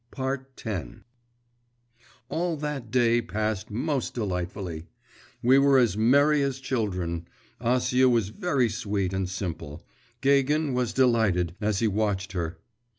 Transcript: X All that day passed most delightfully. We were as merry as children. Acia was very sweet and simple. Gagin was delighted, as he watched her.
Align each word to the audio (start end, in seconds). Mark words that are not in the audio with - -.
X 0.17 0.63
All 2.27 2.57
that 2.57 2.89
day 2.89 3.21
passed 3.21 3.69
most 3.69 4.15
delightfully. 4.15 4.87
We 5.43 5.59
were 5.59 5.77
as 5.77 5.95
merry 5.95 6.41
as 6.41 6.57
children. 6.57 7.27
Acia 7.61 8.09
was 8.09 8.29
very 8.29 8.67
sweet 8.67 9.13
and 9.13 9.29
simple. 9.29 9.85
Gagin 10.21 10.73
was 10.73 10.91
delighted, 10.93 11.53
as 11.61 11.77
he 11.81 11.87
watched 11.87 12.31
her. 12.31 12.57